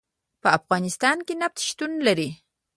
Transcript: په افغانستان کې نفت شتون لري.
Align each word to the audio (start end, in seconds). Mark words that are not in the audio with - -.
په 0.41 0.47
افغانستان 0.59 1.17
کې 1.27 1.33
نفت 1.41 1.57
شتون 1.67 1.91
لري. 2.07 2.29